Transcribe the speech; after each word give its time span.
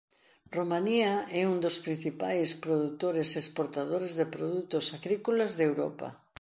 Romanía 0.57 1.13
é 1.39 1.41
un 1.51 1.57
dos 1.65 1.77
principais 1.85 2.49
produtores 2.65 3.27
e 3.31 3.39
exportadores 3.43 4.11
de 4.19 4.25
produtos 4.35 4.85
agrícolas 4.97 5.51
de 5.59 5.63
Europa. 5.71 6.07